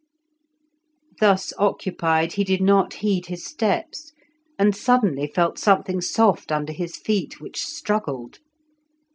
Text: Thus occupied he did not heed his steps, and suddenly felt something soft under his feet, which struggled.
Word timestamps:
Thus 1.19 1.53
occupied 1.59 2.33
he 2.33 2.43
did 2.43 2.59
not 2.59 2.95
heed 3.05 3.27
his 3.27 3.45
steps, 3.45 4.13
and 4.57 4.75
suddenly 4.75 5.27
felt 5.27 5.59
something 5.59 6.01
soft 6.01 6.51
under 6.51 6.73
his 6.73 6.97
feet, 6.97 7.39
which 7.39 7.61
struggled. 7.61 8.39